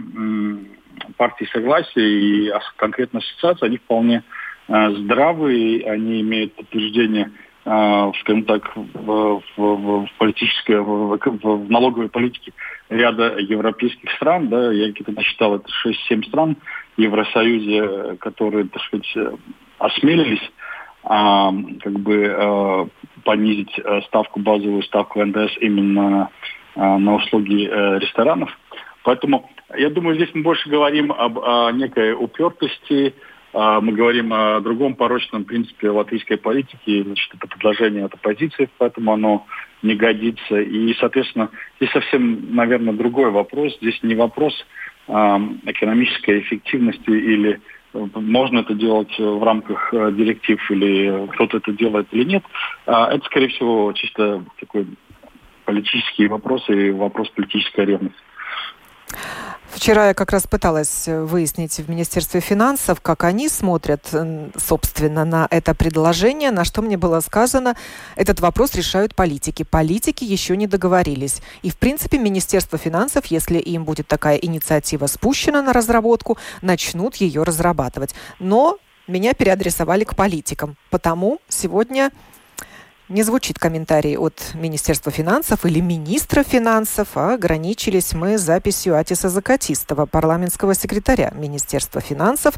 [1.17, 4.23] партии согласия и конкретно ассоциации, они вполне
[4.67, 12.53] здравые, они имеют подтверждение а, скажем так, в, в, в политической, в, в налоговой политике
[12.89, 16.57] ряда европейских стран, да, я где-то насчитал, это 6-7 стран
[16.95, 19.17] в Евросоюзе, которые, так сказать,
[19.79, 20.51] осмелились
[21.03, 21.51] а,
[21.81, 22.87] как бы а,
[23.23, 26.29] понизить а, ставку, базовую ставку НДС именно
[26.75, 28.49] а, на услуги а, ресторанов.
[29.03, 34.59] Поэтому я думаю, здесь мы больше говорим об о некой упертости, а, мы говорим о
[34.59, 39.45] другом порочном принципе латвийской политики, значит, это предложение от оппозиции, поэтому оно
[39.81, 40.59] не годится.
[40.59, 43.77] И, соответственно, здесь совсем, наверное, другой вопрос.
[43.77, 44.53] Здесь не вопрос
[45.07, 45.11] э,
[45.65, 47.61] экономической эффективности или
[47.93, 52.43] э, можно это делать в рамках э, директив или кто-то это делает или нет.
[52.85, 54.87] А это, скорее всего, чисто такой
[55.65, 58.19] политический вопрос и вопрос политической ревности.
[59.75, 64.09] Вчера я как раз пыталась э, выяснить в Министерстве финансов, как они смотрят,
[64.55, 67.75] собственно, на это предложение, на что мне было сказано,
[68.15, 69.63] этот вопрос решают политики.
[69.63, 71.41] Политики еще не договорились.
[71.61, 77.43] И, в принципе, Министерство финансов, если им будет такая инициатива спущена на разработку, начнут ее
[77.43, 78.15] разрабатывать.
[78.39, 78.77] Но
[79.09, 80.77] меня переадресовали к политикам.
[80.89, 82.11] Потому сегодня
[83.09, 90.05] не звучит комментарий от Министерства финансов или министра финансов, а ограничились мы записью Атиса Закатистова,
[90.05, 92.55] парламентского секретаря Министерства финансов,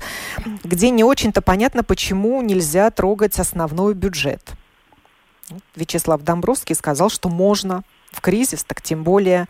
[0.64, 4.54] где не очень-то понятно, почему нельзя трогать основной бюджет.
[5.76, 9.48] Вячеслав Домбровский сказал, что можно в кризис, так тем более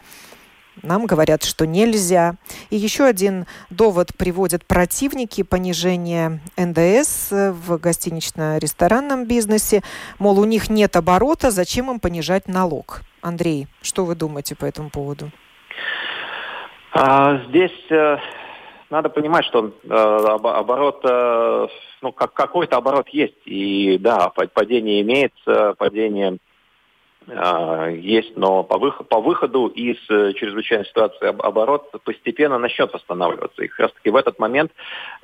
[0.83, 2.35] нам говорят, что нельзя.
[2.69, 9.81] И еще один довод приводят противники понижения НДС в гостинично-ресторанном бизнесе.
[10.19, 13.01] Мол, у них нет оборота, зачем им понижать налог?
[13.21, 15.31] Андрей, что вы думаете по этому поводу?
[16.93, 18.17] А, здесь э,
[18.89, 21.67] надо понимать, что э, оборот, э,
[22.01, 23.41] ну, как, какой-то оборот есть.
[23.45, 26.37] И да, падение имеется, падение
[27.27, 33.63] есть, но по, выход, по выходу из э, чрезвычайной ситуации оборот постепенно начнет восстанавливаться.
[33.63, 34.71] И как раз таки в этот момент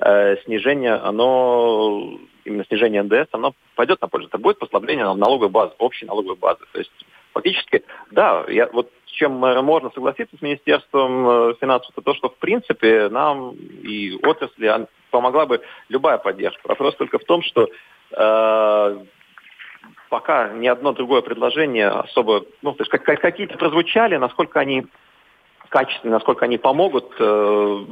[0.00, 4.28] э, снижение, оно, именно снижение НДС, оно пойдет на пользу.
[4.28, 6.60] Это будет послабление налоговой базы, общей налоговой базы.
[6.72, 6.92] То есть
[7.32, 12.28] фактически, да, я, вот с чем можно согласиться с Министерством э, финансов, это то, что
[12.28, 16.68] в принципе нам и отрасли помогла бы любая поддержка.
[16.68, 17.68] Вопрос только в том, что
[18.10, 19.04] э,
[20.14, 24.86] пока ни одно другое предложение особо, ну, то есть как, какие-то прозвучали, насколько они
[25.70, 27.84] качественные, насколько они помогут, э,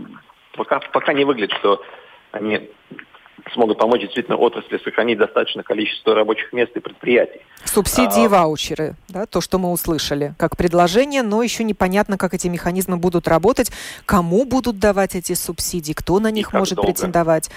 [0.57, 1.83] пока, пока не выглядит, что
[2.31, 2.71] они
[3.55, 7.41] смогут помочь действительно отрасли сохранить достаточное количество рабочих мест и предприятий.
[7.65, 12.35] Субсидии и а, ваучеры, да, то, что мы услышали, как предложение, но еще непонятно, как
[12.35, 13.73] эти механизмы будут работать,
[14.07, 16.93] кому будут давать эти субсидии, кто на них может долго.
[16.93, 17.51] претендовать.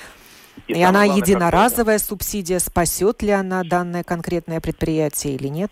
[0.67, 5.71] И, и она главное, единоразовая субсидия, спасет ли она данное конкретное предприятие или нет?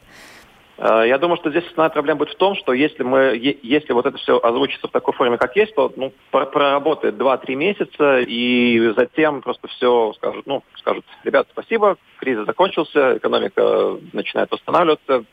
[0.77, 4.05] Э, я думаю, что здесь основная проблема будет в том, что если мы, если вот
[4.05, 9.41] это все озвучится в такой форме, как есть, то ну, проработает 2-3 месяца, и затем
[9.41, 15.23] просто все скажут, ну, скажут, ребят, спасибо, кризис закончился, экономика начинает восстанавливаться.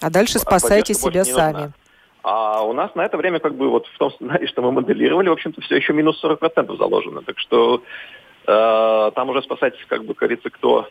[0.00, 1.72] А дальше спасайте себя сами.
[2.22, 5.28] А у нас на это время, как бы вот в том сценарии, что мы моделировали,
[5.28, 7.20] в общем-то, все еще минус 40% заложено.
[7.20, 7.82] Так что
[8.44, 10.88] там уже спасать, как бы говорится, кто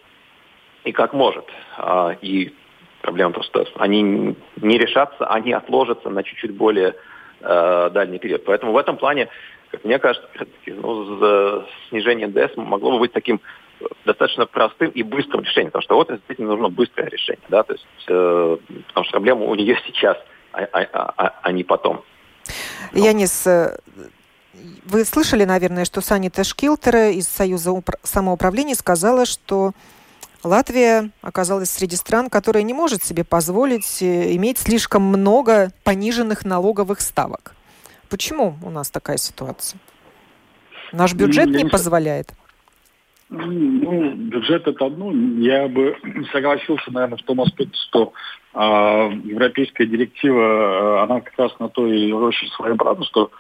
[0.83, 1.45] и как может.
[1.77, 2.53] А, и
[3.01, 6.95] проблема просто, они не решатся, они отложатся на чуть-чуть более
[7.41, 8.45] э, дальний период.
[8.45, 9.27] Поэтому в этом плане,
[9.69, 10.27] как мне кажется,
[10.67, 13.41] ну, снижение НДС могло бы быть таким
[14.05, 17.85] достаточно простым и быстрым решением, потому что вот действительно нужно быстрое решение, да, то есть,
[18.07, 20.17] э, потому что проблема у нее сейчас,
[20.53, 22.03] а, а, а, а не потом.
[22.93, 23.47] Янис,
[24.85, 27.71] вы слышали, наверное, что Санита Шкилтера из Союза
[28.03, 29.71] самоуправления сказала, что
[30.43, 36.99] Латвия оказалась среди стран, которые не может себе позволить э, иметь слишком много пониженных налоговых
[36.99, 37.55] ставок.
[38.09, 39.79] Почему у нас такая ситуация?
[40.91, 42.33] Наш бюджет не, не позволяет.
[43.29, 45.11] Ну, бюджет это одно.
[45.39, 45.95] Я бы
[46.31, 48.13] согласился, наверное, в том аспекте, что
[48.53, 53.31] э, европейская директива, э, она как раз на то и очень своеобразна, что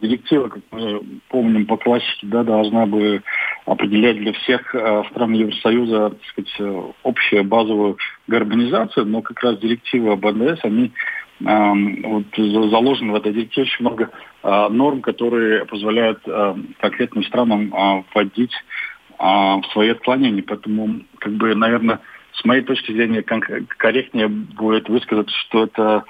[0.00, 3.22] Директива, как мы помним по классике, да, должна бы
[3.66, 9.58] определять для всех э, стран Евросоюза так сказать, э, общую базовую гармонизацию, но как раз
[9.58, 10.92] директива об НДС, они
[11.40, 14.10] вот, заложены в этой директиве очень много
[14.42, 16.22] э, норм, которые позволяют
[16.80, 18.52] конкретным странам вводить
[19.18, 20.42] в свои отклонения.
[20.42, 22.00] Поэтому, как бы, наверное,
[22.32, 26.04] с моей точки зрения, корректнее будет высказать, что это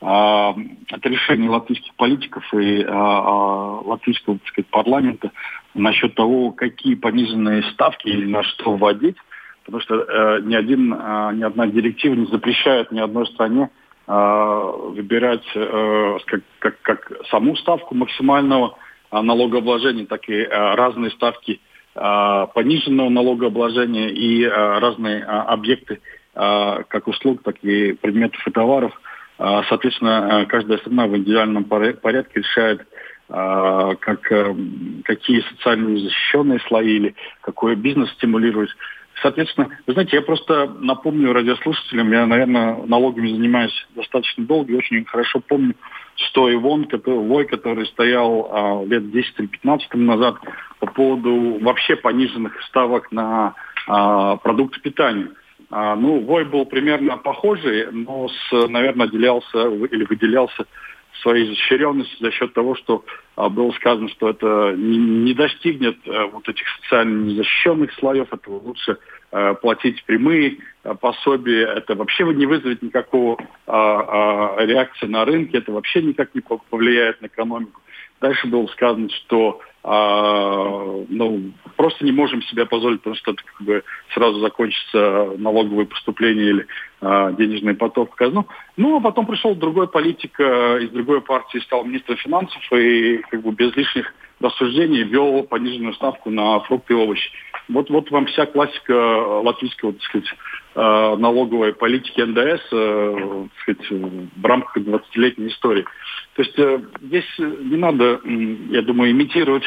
[0.00, 0.54] а,
[0.90, 5.30] это решение латвийских политиков и а, а, латвийского так сказать, парламента
[5.74, 9.16] насчет того, какие пониженные ставки или на что вводить,
[9.64, 13.70] потому что э, ни, один, ни одна директива не запрещает ни одной стране
[14.06, 18.78] выбирать э, как, как, как саму ставку максимального
[19.10, 21.60] налогообложения, так и разные ставки
[21.94, 26.00] пониженного налогообложения и разные объекты
[26.34, 28.92] как услуг, так и предметов и товаров–
[29.68, 32.86] соответственно, э, каждая страна в индивидуальном порядке решает,
[33.28, 34.54] а, как, э,
[35.04, 38.70] какие социально незащищенные слои или какой бизнес стимулировать.
[39.22, 45.04] Соответственно, вы знаете, я просто напомню радиослушателям, я, наверное, налогами занимаюсь достаточно долго и очень
[45.06, 45.74] хорошо помню,
[46.16, 50.36] что Ивон, который, Вой, который стоял а, лет 10 или 15 назад
[50.78, 53.54] по поводу вообще пониженных ставок на
[53.86, 55.30] а, продукты питания.
[55.78, 60.64] А, ну, вой был примерно похожий, но, с, наверное, отделялся или выделялся
[61.20, 66.28] своей изощренностью за счет того, что а, было сказано, что это не, не достигнет а,
[66.28, 68.96] вот этих социально незащищенных слоев, это лучше
[69.30, 73.36] а, платить прямые а, пособия, это вообще не вызовет никакого
[73.66, 77.82] а, реакции на рынке, это вообще никак не повлияет на экономику.
[78.22, 83.64] Дальше было сказано, что а, ну, просто не можем себе позволить, потому что это как
[83.64, 86.66] бы сразу закончится налоговые поступления или
[87.00, 88.48] а, денежный поток в казну.
[88.76, 93.42] Ну, а потом пришел другой политик а, из другой партии, стал министром финансов и как
[93.42, 97.30] бы без лишних рассуждений ввел пониженную ставку на фрукты и овощи.
[97.68, 100.28] Вот, вот вам вся классика латвийского, так сказать,
[100.74, 105.84] а, налоговой политики НДС э, так сказать, в рамках 20-летней истории.
[106.34, 109.64] То есть э, здесь не надо, я думаю, имитировать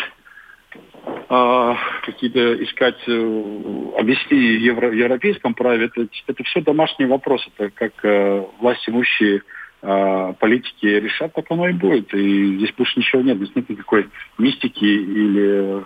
[1.27, 7.49] какие-то искать э, объяснения в евро, европейском праве, это, это все домашние вопросы.
[7.57, 9.41] Это как э, власть имущие э,
[9.81, 12.13] политики решат, так оно и будет.
[12.13, 13.37] И здесь больше ничего нет.
[13.37, 15.85] Здесь нет никакой мистики или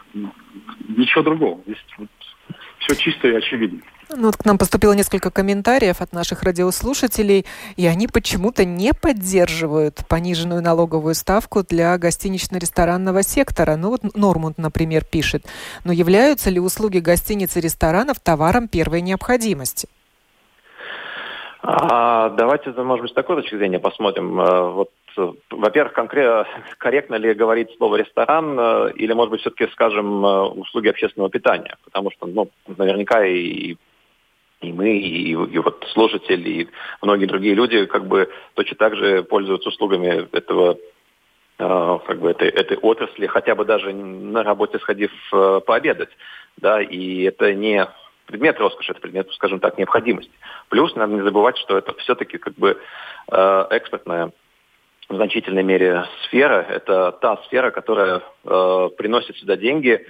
[0.87, 1.61] ничего другого.
[1.65, 2.09] Здесь вот
[2.79, 3.81] все чисто и очевидно.
[4.15, 7.45] Ну, вот к нам поступило несколько комментариев от наших радиослушателей,
[7.77, 13.75] и они почему-то не поддерживают пониженную налоговую ставку для гостинично-ресторанного сектора.
[13.75, 15.45] Ну вот Нормунд, например, пишет,
[15.83, 19.87] но являются ли услуги гостиниц и ресторанов товаром первой необходимости?
[21.65, 24.37] А, давайте, может быть, с такой точки зрения посмотрим.
[24.39, 24.89] Э, вот,
[25.49, 26.45] во-первых, конкретно,
[26.77, 31.77] корректно ли говорить слово ресторан, э, или, может быть, все-таки скажем э, услуги общественного питания,
[31.85, 33.77] потому что, ну, наверняка и
[34.59, 36.69] и мы, и, и вот слушатели, и
[37.01, 40.77] многие другие люди как бы точно так же пользуются услугами этого
[41.59, 46.09] э, как бы этой, этой отрасли, хотя бы даже на работе сходив э, пообедать.
[46.57, 47.85] Да, и это не
[48.33, 50.31] предмет роскоши, это предмет, скажем так, необходимости.
[50.69, 52.79] Плюс надо не забывать, что это все-таки как бы
[53.31, 54.31] э, экспортная
[55.07, 56.65] в значительной мере сфера.
[56.67, 60.03] Это та сфера, которая э, приносит сюда деньги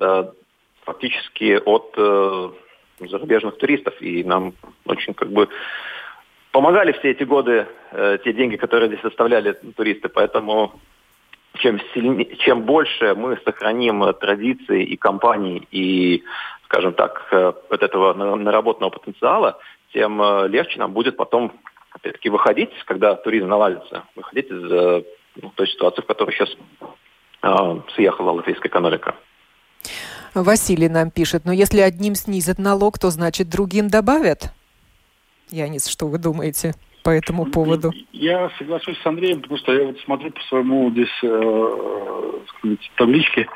[0.00, 0.24] э,
[0.84, 2.50] фактически от э,
[3.00, 4.00] зарубежных туристов.
[4.00, 4.54] И нам
[4.86, 5.48] очень как бы
[6.52, 10.08] помогали все эти годы э, те деньги, которые здесь составляли туристы.
[10.08, 10.80] Поэтому
[11.56, 16.24] чем, сильнее, чем больше мы сохраним традиции и компании, и,
[16.64, 19.58] скажем так, э, от этого наработанного потенциала,
[19.92, 21.52] тем э, легче нам будет потом,
[21.92, 25.02] опять-таки, выходить, когда туризм наладится, выходить из э,
[25.42, 26.50] ну, той ситуации, в которой сейчас
[27.42, 29.14] э, съехала латвийская экономика.
[30.34, 34.52] Василий нам пишет, но если одним снизят налог, то значит другим добавят?
[35.50, 36.74] Янис, что вы думаете
[37.06, 37.92] по этому поводу?
[38.12, 43.46] Я соглашусь с Андреем, потому что я вот смотрю по своему здесь э, сказать, табличке,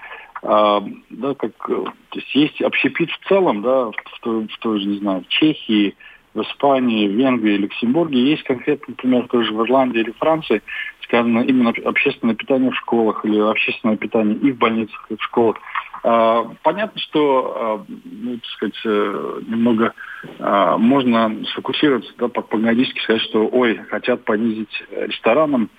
[0.43, 0.81] э,
[1.11, 4.87] да, как то есть, есть общепит в целом, да, в, в, той, в той же,
[4.87, 5.97] не знаю, в Чехии,
[6.33, 8.31] в Испании, в Венгрии, Люксембурге.
[8.31, 10.63] Есть конкретно, например, тоже в Ирландии или Франции,
[11.03, 15.57] сказано именно общественное питание в школах или общественное питание и в больницах, и в школах.
[16.03, 19.93] А, понятно, что, а, ну, так сказать, э, немного
[20.39, 25.71] а, можно сфокусироваться, да, по-погодически сказать, что, ой, хотят понизить ресторанам,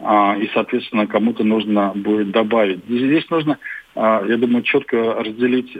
[0.00, 2.84] и, соответственно, кому-то нужно будет добавить.
[2.84, 3.58] Здесь нужно,
[3.94, 5.72] я думаю, четко разделить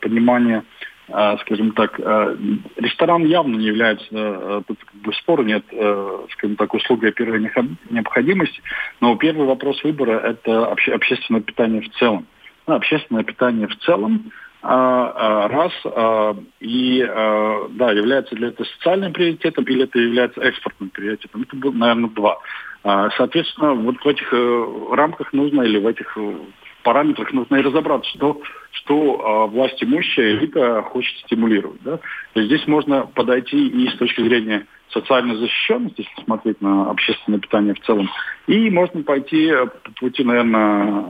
[0.00, 0.64] понимание
[1.42, 1.98] скажем так,
[2.76, 5.64] ресторан явно не является, тут как бы спора нет,
[6.32, 7.40] скажем так, услугой первой
[7.90, 8.62] необходимости,
[9.02, 12.26] но первый вопрос выбора– это общественное питание в целом
[12.68, 19.12] ну, общественное питание в целом, а, а, раз, а, и, да, является ли это социальным
[19.12, 21.42] приоритетом или это является экспортным приоритетом.
[21.42, 22.38] Это было, наверное, два.
[23.16, 26.34] Соответственно, вот в этих э, рамках нужно или в этих э,
[26.84, 28.40] параметрах нужно и разобраться, что,
[28.70, 31.82] что власть имущая элита хочет стимулировать.
[31.82, 31.98] Да?
[32.34, 37.38] То есть здесь можно подойти и с точки зрения социальной защищенности, если смотреть на общественное
[37.38, 38.08] питание в целом,
[38.46, 39.52] и можно пойти
[39.84, 41.04] по пути, наверное,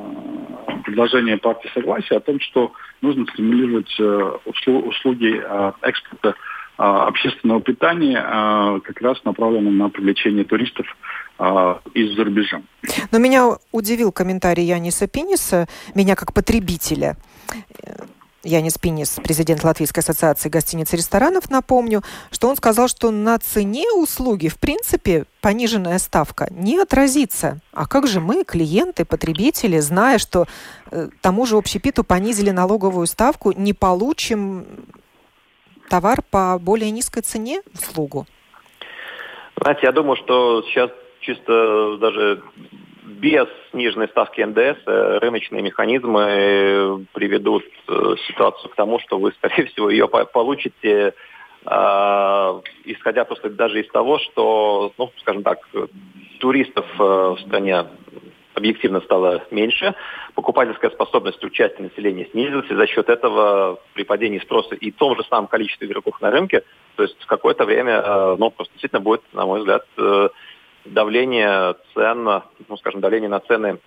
[0.85, 2.73] предложение партии согласия о том, что
[3.03, 6.33] нужно стимулировать э, услуги э, экспорта э,
[6.83, 10.87] общественного питания, как раз направленные на привлечение туристов
[11.95, 12.63] из-за рубежа.
[13.13, 17.17] Но меня удивил комментарий Яниса Пиниса, меня как потребителя.
[18.45, 23.91] Янис Пинис, президент Латвийской ассоциации гостиниц и ресторанов, напомню, что он сказал, что на цене
[23.93, 27.59] услуги, в принципе, пониженная ставка не отразится.
[27.73, 30.47] А как же мы, клиенты, потребители, зная, что
[30.91, 34.67] э, тому же общепиту понизили налоговую ставку, не получим
[35.91, 38.27] товар по более низкой цене, услугу?
[39.61, 42.43] Знаете, я думаю, что сейчас чисто даже
[43.19, 49.33] без сниженной ставки НДС э, рыночные механизмы э, приведут э, ситуацию к тому, что вы,
[49.39, 51.15] скорее всего, ее получите,
[52.85, 55.59] исходя просто даже из того, что, ну, скажем так,
[56.39, 57.85] туристов в стране
[58.55, 59.95] объективно стало меньше,
[60.35, 65.17] покупательская способность у части населения снизилась, и за счет этого при падении спроса и том
[65.17, 66.63] же самом количестве игроков на рынке,
[66.95, 69.85] то есть в какое-то время, ну, просто действительно будет, на мой взгляд,
[70.85, 73.79] давление цен, ну, скажем, давление на цены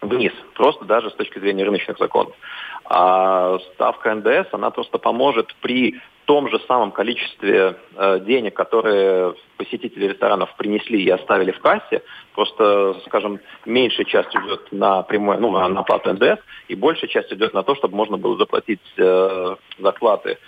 [0.00, 2.34] вниз, просто даже с точки зрения рыночных законов.
[2.84, 10.08] А ставка НДС, она просто поможет при том же самом количестве э, денег, которые посетители
[10.08, 12.02] ресторанов принесли и оставили в кассе,
[12.34, 17.54] просто, скажем, меньшая часть идет на прямой, ну, на оплату НДС, и большая часть идет
[17.54, 20.38] на то, чтобы можно было заплатить э, зарплаты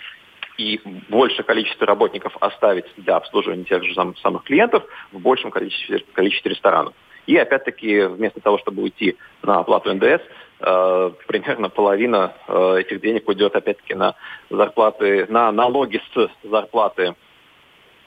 [0.59, 4.83] и большее количество работников оставить для обслуживания тех же самых, клиентов
[5.13, 6.93] в большем количестве, количестве ресторанов.
[7.27, 10.21] И опять-таки, вместо того, чтобы уйти на оплату НДС,
[10.59, 14.15] э, примерно половина э, этих денег уйдет опять-таки на
[14.49, 17.15] зарплаты, на налоги с зарплаты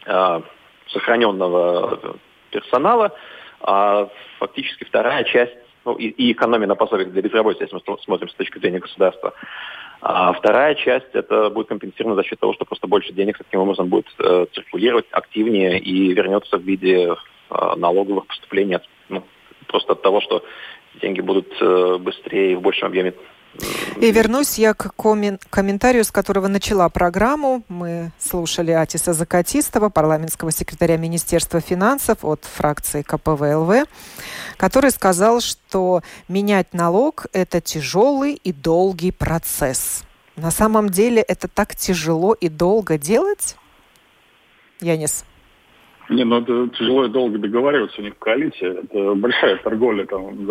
[0.04, 0.40] э,
[0.88, 2.18] сохраненного
[2.50, 3.16] персонала,
[3.60, 8.28] а фактически вторая часть, ну и, и экономия на пособиях для безработицы, если мы смотрим
[8.28, 9.34] с точки зрения государства.
[10.00, 13.88] А вторая часть это будет компенсирована за счет того, что просто больше денег таким образом
[13.88, 17.14] будет э, циркулировать активнее и вернется в виде
[17.50, 19.22] э, налоговых поступлений от ну,
[19.68, 20.44] просто от того, что
[21.00, 23.14] деньги будут э, быстрее и в большем объеме
[24.00, 27.62] и вернусь я к комментарию, с которого начала программу.
[27.68, 33.86] Мы слушали Атиса Закатистова, парламентского секретаря Министерства финансов от фракции КПВЛВ,
[34.56, 40.04] который сказал, что менять налог– это тяжелый и долгий процесс.
[40.36, 43.56] На самом деле это так тяжело и долго делать?
[44.80, 45.24] Янис.
[46.08, 48.82] Не, ну это тяжело и долго договариваться у них в коалиции.
[48.84, 50.44] Это большая торговля, там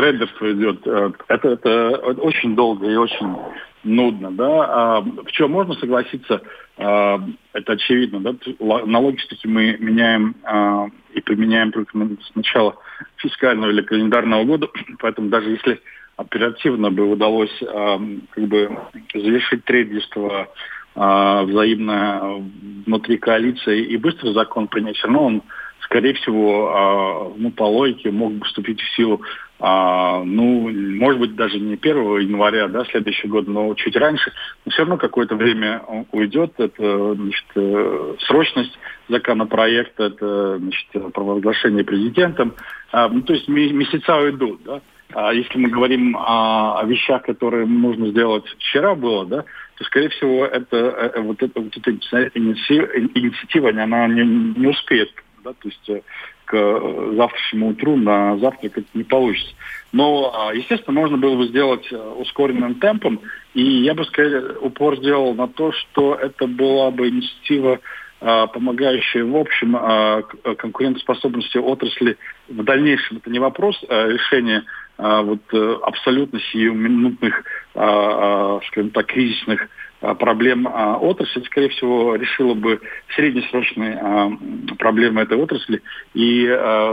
[0.00, 0.86] взаимотрейдерство идет.
[0.86, 1.90] Э, это, это
[2.20, 3.36] очень долго и очень
[3.84, 4.64] нудно, да.
[4.64, 6.42] А в чем можно согласиться,
[6.76, 7.20] а,
[7.52, 8.34] это очевидно, да.
[8.60, 12.76] Налоги все-таки мы меняем а, и применяем только с начала
[13.16, 15.80] фискального или календарного года, поэтому даже если
[16.16, 18.78] оперативно бы удалось а, как бы
[19.14, 20.48] завершить трейдерство
[20.94, 22.42] э, взаимно
[22.84, 25.42] внутри коалиции и быстро закон принять, все равно он,
[25.90, 29.20] скорее всего, э, ну, по логике мог бы вступить в силу,
[29.58, 34.32] э, ну, может быть, даже не 1 января да, следующего года, но чуть раньше.
[34.64, 35.82] Но все равно какое-то время
[36.12, 36.52] уйдет.
[36.58, 38.78] Это значит, э, срочность
[39.08, 42.54] законопроекта, это значит, провозглашение президентом.
[42.92, 44.80] А, ну, то есть месяца уйдут, да.
[45.12, 50.10] А если мы говорим о, о вещах, которые нужно сделать вчера было, да, то, скорее
[50.10, 54.22] всего, это, э, вот, это, вот эта инициатива, она не,
[54.56, 55.10] не успеет.
[55.42, 56.02] Да, то есть э,
[56.44, 59.54] к завтрашнему утру на завтрак это не получится.
[59.92, 63.20] Но, а, естественно, можно было бы сделать э, ускоренным темпом,
[63.54, 67.80] и я бы, скорее, упор сделал на то, что это была бы инициатива
[68.20, 70.22] а, помогающая в общем а,
[70.58, 72.18] конкурентоспособности отрасли
[72.48, 73.16] в дальнейшем.
[73.16, 74.64] Это не вопрос решения
[74.98, 79.66] вот э, абсолютно сиюминутных, скажем так, кризисных
[80.00, 82.80] проблем отрасли, скорее всего, решила бы
[83.14, 84.38] среднесрочные
[84.78, 85.82] проблемы этой отрасли
[86.14, 86.46] и,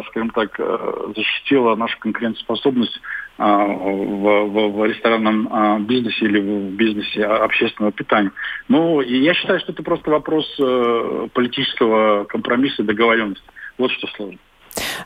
[0.09, 2.99] скажем так, э, защитила нашу конкурентоспособность
[3.37, 8.31] в, в, в ресторанном бизнесе или в бизнесе общественного питания.
[8.67, 13.43] Ну, я считаю, что это просто вопрос э, политического компромисса и договоренности.
[13.77, 14.39] Вот что сложно.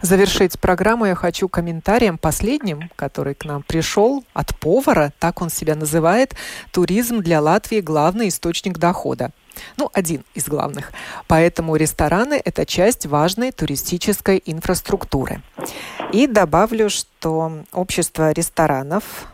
[0.01, 5.75] Завершить программу я хочу комментарием последним, который к нам пришел от повара, так он себя
[5.75, 6.35] называет.
[6.71, 9.31] Туризм для Латвии– главный источник дохода.
[9.77, 10.91] Ну, один из главных.
[11.27, 15.41] Поэтому рестораны– это часть важной туристической инфраструктуры.
[16.11, 19.27] И добавлю, что общество ресторанов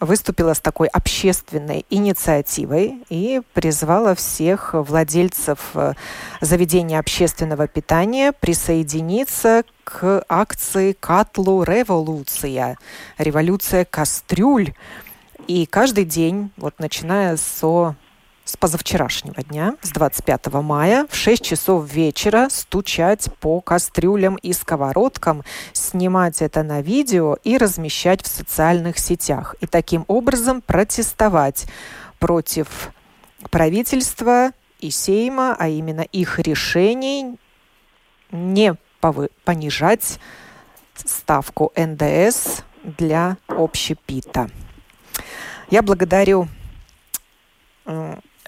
[0.00, 5.94] выступила с такой общественной инициативой и призвала всех владельцев э,
[6.40, 12.78] заведения общественного питания присоединиться к акции «Катлу революция»–
[13.18, 14.74] «Революция кастрюль».
[15.46, 17.96] И каждый день, вот начиная со
[18.52, 25.42] с позавчерашнего дня, с 25 мая, в 6 часов вечера стучать по кастрюлям и сковородкам,
[25.72, 29.54] снимать это на видео и размещать в социальных сетях.
[29.60, 31.64] И таким образом протестовать
[32.18, 32.92] против
[33.50, 34.50] правительства
[34.80, 37.38] и Сейма, а именно их решений
[38.30, 38.74] не
[39.46, 40.18] понижать
[40.94, 44.50] ставку НДС для общепита.
[45.70, 46.48] Я благодарю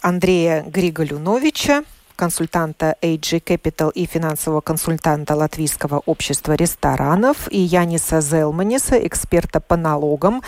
[0.05, 1.83] Андрея Григолюновича,
[2.15, 10.43] консультанта AG Capital и финансового консультанта Латвийского общества ресторанов, и Яниса Зелманиса, эксперта по налогам,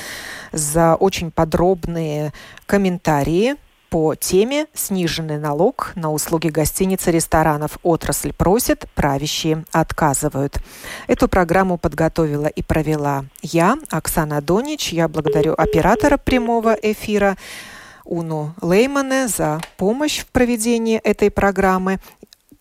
[0.52, 2.34] за очень подробные
[2.66, 3.54] комментарии
[3.88, 7.78] по теме «Сниженный налог на услуги гостиниц и ресторанов.
[7.82, 10.58] Отрасль просит, правящие отказывают».
[11.06, 14.92] Эту программу подготовила и провела я, Оксана Донич.
[14.92, 17.38] Я благодарю оператора прямого эфира
[18.06, 21.98] Уну Леймане за помощь в проведении этой программы.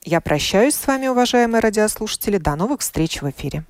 [0.04, 2.38] Я прощаюсь с вами, уважаемые радиослушатели.
[2.38, 3.64] До новых встреч в эфире.